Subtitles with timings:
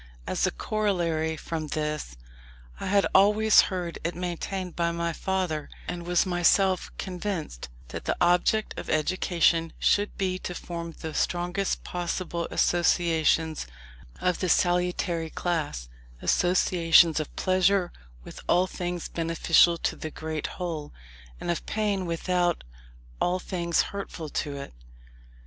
[0.25, 2.17] As a corollary from this,
[2.79, 8.17] I had always heard it maintained by my father, and was myself convinced, that the
[8.19, 13.67] object of education should be to form the strongest possible associations
[14.19, 15.87] of the salutary class;
[16.19, 17.91] associations of pleasure
[18.23, 20.91] with all things beneficial to the great whole,
[21.39, 24.73] and of pain with all things hurtful to it.